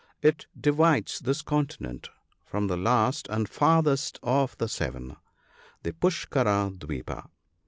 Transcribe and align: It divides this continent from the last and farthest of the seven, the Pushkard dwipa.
It 0.23 0.47
divides 0.59 1.19
this 1.19 1.43
continent 1.43 2.09
from 2.43 2.65
the 2.65 2.75
last 2.75 3.27
and 3.29 3.47
farthest 3.47 4.17
of 4.23 4.57
the 4.57 4.67
seven, 4.67 5.15
the 5.83 5.93
Pushkard 5.93 6.79
dwipa. 6.79 7.29